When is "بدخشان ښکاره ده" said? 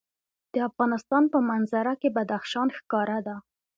2.17-3.35